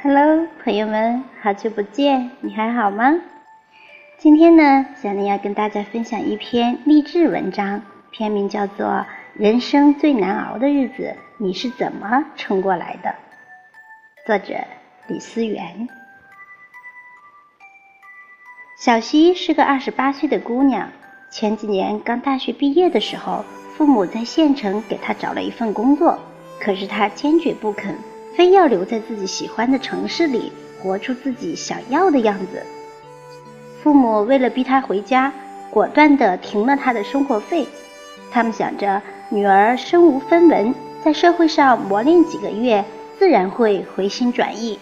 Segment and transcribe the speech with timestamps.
[0.00, 3.18] Hello，朋友们，好久不见，你还好吗？
[4.16, 7.82] 今天呢，小林要跟大家分享一篇励志文章，
[8.12, 8.86] 篇名叫做
[9.34, 13.10] 《人生最难熬的日子，你是怎么撑过来的》。
[14.24, 14.60] 作者
[15.08, 15.88] 李思源。
[18.78, 20.88] 小溪是个二十八岁的姑娘，
[21.28, 23.44] 前几年刚大学毕业的时候，
[23.76, 26.16] 父母在县城给她找了一份工作，
[26.60, 27.96] 可是她坚决不肯。
[28.36, 32.62] 非要留在自己喜欢的城市里，活出自己想要的样子。
[33.82, 35.32] 父母为了逼他回家，
[35.70, 37.66] 果断地停了他的生活费。
[38.30, 40.72] 他们想着女儿身无分文，
[41.04, 42.84] 在社会上磨练几个月，
[43.18, 44.78] 自然会回心转意。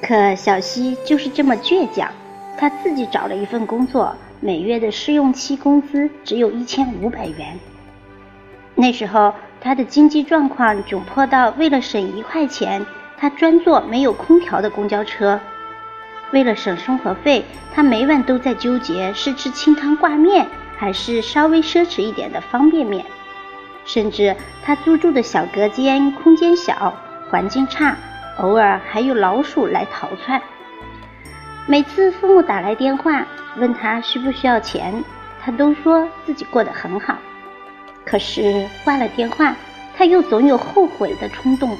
[0.00, 2.08] 可小西就是这么倔强，
[2.56, 7.58] 他自己找了一份工作，每月的试用期工资只有一千五百元。
[8.76, 9.32] 那时候。
[9.66, 12.86] 他的经济状况窘迫到，为了省一块钱，
[13.18, 15.40] 他专坐没有空调的公交车；
[16.30, 23.04] 为了省生活费，他每晚都在纠结是吃清汤挂面，还是稍微奢侈一点的方便面。
[23.84, 26.94] 甚至他租住的小隔间空间小，
[27.28, 27.96] 环境差，
[28.38, 30.40] 偶尔还有老鼠来逃窜。
[31.66, 35.02] 每次父母打来电话问他需不需要钱，
[35.42, 37.16] 他都说自己过得很好。
[38.06, 39.54] 可是挂了电话，
[39.94, 41.76] 他又总有后悔的冲动。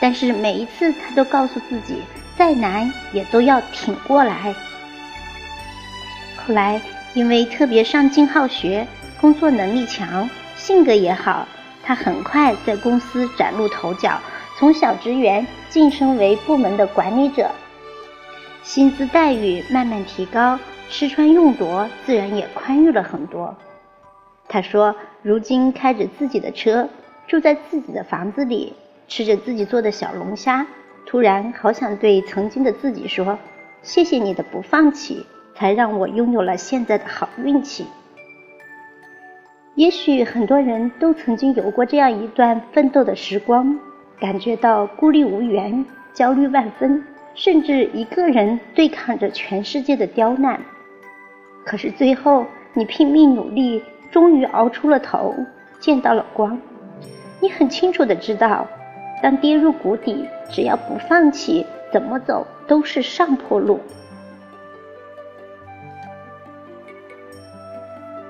[0.00, 2.00] 但是每一次，他都告诉自己，
[2.38, 4.54] 再难也都要挺过来。
[6.36, 6.80] 后来，
[7.12, 8.86] 因为特别上进好学，
[9.20, 11.48] 工作能力强，性格也好，
[11.82, 14.20] 他很快在公司崭露头角，
[14.56, 17.50] 从小职员晋升为部门的管理者，
[18.62, 20.56] 薪资待遇慢慢提高，
[20.88, 23.56] 吃穿用度自然也宽裕了很多。
[24.56, 26.88] 他说：“如今开着自己的车，
[27.26, 28.72] 住在自己的房子里，
[29.06, 30.66] 吃着自己做的小龙虾，
[31.04, 33.38] 突然好想对曾经的自己说：
[33.82, 37.84] 谢谢你的不放弃，才让我拥有了现在的好运气。
[39.74, 43.78] 也许很多人都曾经有过这样一段奋斗的时光，
[44.18, 45.84] 感觉到孤立无援、
[46.14, 50.58] 焦虑万分，甚至一个人对抗着全世界的刁难。
[51.62, 55.34] 可是最后，你拼命努力。”终于熬出了头，
[55.80, 56.58] 见到了光。
[57.40, 58.66] 你很清楚的知道，
[59.22, 63.80] 当跌入谷底，只要不放弃，怎么走都是上坡路。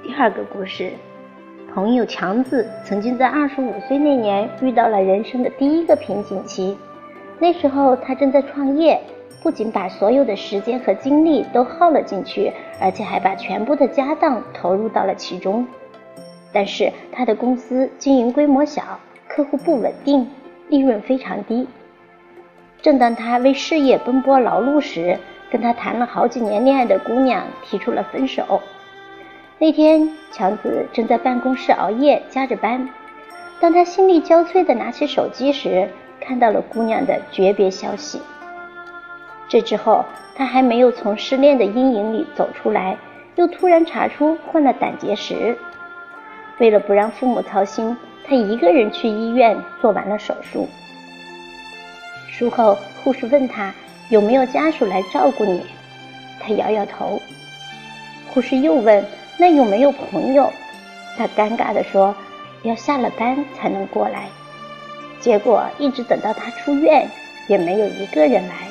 [0.02, 0.92] 第二个故事，
[1.74, 6.76] 朋友强子曾经在二十五岁那年遇到了人生的第一个瓶颈期。
[7.38, 8.98] 那时候他正在创业，
[9.42, 12.52] 不仅把所有的时间和精力都耗了进去。
[12.78, 15.66] 而且还把全部的家当投入到了其中，
[16.52, 20.28] 但是他的公司经营规模小，客户不稳定，
[20.68, 21.66] 利润非常低。
[22.82, 25.18] 正当他为事业奔波劳碌时，
[25.50, 28.60] 跟他谈了好几年恋爱的姑娘提出了分手。
[29.58, 32.86] 那天，强子正在办公室熬夜加着班，
[33.58, 35.88] 当他心力交瘁地拿起手机时，
[36.20, 38.20] 看到了姑娘的诀别消息。
[39.48, 42.96] 这之后，他还没有从失恋的阴影里走出来，
[43.36, 45.56] 又突然查出患了胆结石。
[46.58, 47.96] 为了不让父母操心，
[48.26, 50.68] 他一个人去医院做完了手术。
[52.28, 53.72] 术后，护士问他
[54.08, 55.62] 有没有家属来照顾你，
[56.40, 57.20] 他摇摇头。
[58.28, 59.04] 护士又问
[59.38, 60.52] 那有没有朋友，
[61.16, 62.14] 他尴尬地说
[62.62, 64.26] 要下了班才能过来。
[65.20, 67.08] 结果一直等到他出院，
[67.48, 68.65] 也没有一个人来。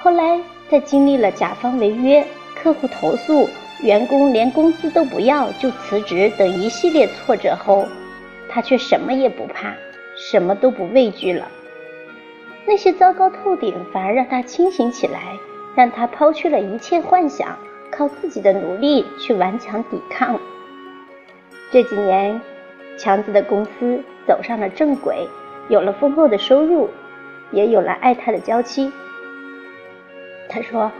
[0.00, 3.48] 后来，在经历了甲方违约、客户投诉、
[3.82, 7.84] 员工连工资都不要就辞职等一系列挫折后，
[8.48, 9.74] 他却什么也不怕，
[10.16, 11.48] 什么都不畏惧了。
[12.64, 15.36] 那些糟糕透顶，反而让他清醒起来，
[15.74, 17.56] 让他抛去了一切幻想，
[17.90, 20.38] 靠自己的努力去顽强抵抗。
[21.72, 22.40] 这几年，
[22.96, 25.26] 强子的公司走上了正轨，
[25.68, 26.88] 有了丰厚的收入，
[27.50, 28.92] 也有了爱他的娇妻。
[30.48, 30.90] 他说：“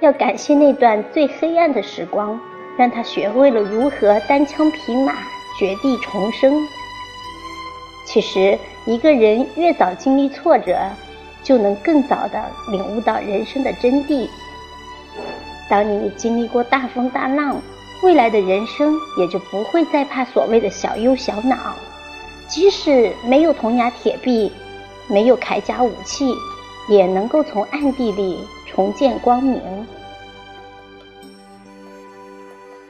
[0.00, 2.38] 要感谢那段最黑暗的时光，
[2.76, 5.14] 让他学会了如何单枪匹马、
[5.58, 6.66] 绝地重生。
[8.04, 10.76] 其实，一个人越早经历挫折，
[11.42, 14.28] 就能更早的领悟到人生的真谛。
[15.68, 17.60] 当你经历过大风大浪，
[18.02, 21.56] 未来的人生也就不会再怕所谓的小忧小恼。
[22.48, 24.52] 即使没有铜牙铁臂，
[25.08, 26.32] 没有铠甲武器，
[26.88, 28.44] 也能够从暗地里。”
[28.76, 29.58] 重见光明。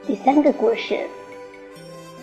[0.05, 0.99] 第三个故事，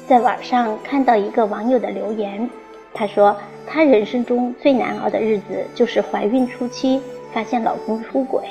[0.05, 2.49] 在网上看到一个网友的留言，
[2.93, 3.33] 她说，
[3.65, 7.01] 她人生中最难熬的日子就是怀孕初期
[7.33, 8.43] 发现老公出轨。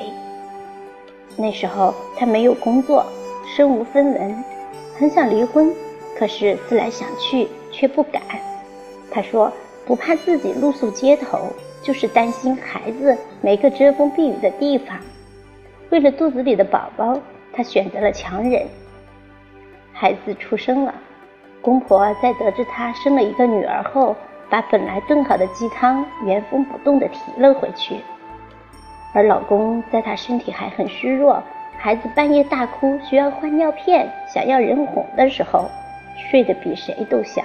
[1.36, 3.04] 那时候她没有工作，
[3.54, 4.44] 身无分文，
[4.98, 5.70] 很想离婚，
[6.18, 8.22] 可是思来想去却不敢。
[9.10, 9.52] 她说，
[9.84, 11.38] 不怕自己露宿街头，
[11.82, 14.98] 就是担心孩子没个遮风避雨的地方。
[15.90, 17.18] 为了肚子里的宝宝，
[17.52, 18.66] 她选择了强忍。
[19.92, 20.94] 孩子出生了，
[21.60, 24.16] 公婆在得知她生了一个女儿后，
[24.48, 27.96] 把本来炖好的鸡汤原封不动地提了回去。
[29.14, 31.42] 而老公在她身体还很虚弱，
[31.76, 35.68] 孩子半夜大哭需要换尿片，想要人哄的时候，
[36.30, 37.44] 睡得比谁都香。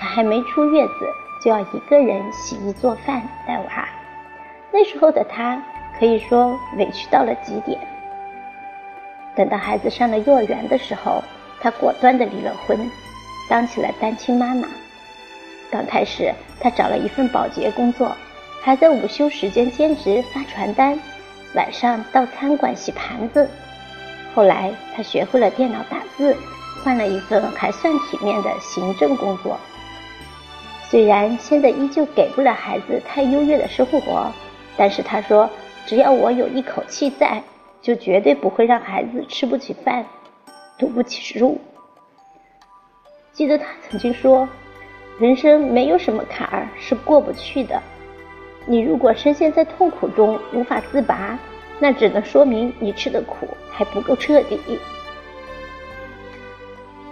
[0.00, 0.92] 她还没出月子，
[1.44, 3.88] 就要一个人洗衣做饭带娃。
[4.72, 5.62] 那时候的她
[5.98, 7.78] 可以说委屈到了极点。
[9.36, 11.22] 等到孩子上了幼儿园的时候，
[11.60, 12.90] 她果断的离了婚，
[13.50, 14.66] 当起了单亲妈妈。
[15.70, 18.16] 刚开始，她找了一份保洁工作，
[18.62, 20.98] 还在午休时间兼职发传单，
[21.54, 23.50] 晚上到餐馆洗盘子。
[24.34, 26.34] 后来，她学会了电脑打字，
[26.82, 29.58] 换了一份还算体面的行政工作。
[30.94, 34.30] 虽然现在依旧给不了孩子太优越的生活，
[34.76, 35.50] 但是他说
[35.84, 37.42] ：“只要我有一口气在。”
[37.82, 40.06] 就绝对不会让孩子吃不起饭、
[40.78, 41.60] 读不起书。
[43.32, 44.48] 记得他曾经说
[45.18, 47.82] ：“人生没有什么坎儿是过不去的。
[48.64, 51.36] 你如果深陷在痛苦中无法自拔，
[51.80, 54.60] 那只能说明你吃的苦还不够彻底。”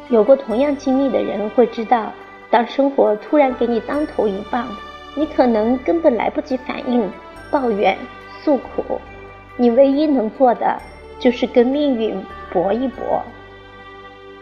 [0.08, 2.12] 有过同样经历的人会知道，
[2.52, 4.68] 当生活突然给你当头一棒，
[5.16, 7.10] 你可能根本来不及反应、
[7.50, 7.96] 抱怨、
[8.42, 9.00] 诉苦。
[9.56, 10.78] 你唯一能做的
[11.18, 12.14] 就是跟命运
[12.52, 13.22] 搏一搏。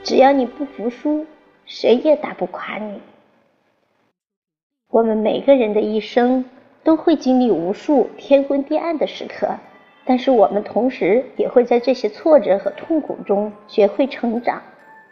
[0.03, 1.25] 只要你不服输，
[1.67, 3.01] 谁也打不垮你。
[4.91, 6.45] 我们每个人的一生
[6.83, 9.55] 都会经历无数天昏地暗的时刻，
[10.05, 14.61] 但是我们同时也会在这些挫折和痛苦中学会成长，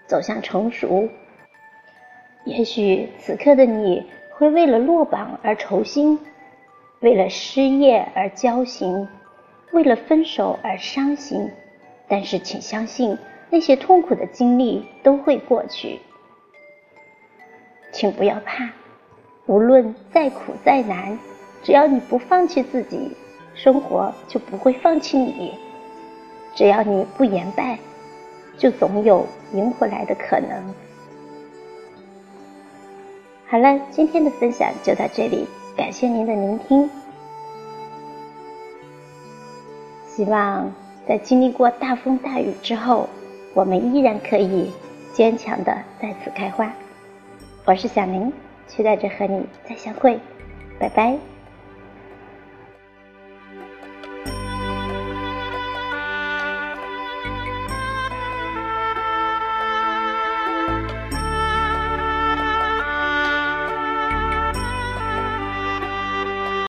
[0.08, 1.08] 走向成熟。
[2.48, 6.18] 也许此刻的你会为了落榜而愁心，
[7.00, 9.06] 为了失业而焦心。
[9.70, 11.50] 为了分手而伤心，
[12.08, 13.18] 但是请相信，
[13.50, 16.00] 那些痛苦的经历都会过去。
[17.92, 18.70] 请不要怕，
[19.44, 21.18] 无论再苦再难，
[21.62, 23.14] 只要你不放弃自己，
[23.54, 25.52] 生活就不会放弃你。
[26.54, 27.78] 只要你不言败，
[28.56, 30.74] 就总有赢回来的可能。
[33.50, 36.90] 好了，今天的分享就到这里，感谢您的聆听。
[40.06, 40.70] 希望
[41.06, 43.08] 在经历过大风大雨之后，
[43.54, 44.70] 我们依然可以
[45.14, 46.70] 坚强的再次开花。
[47.64, 48.30] 我是小林，
[48.66, 50.20] 期待着和你再相会，
[50.78, 51.16] 拜拜。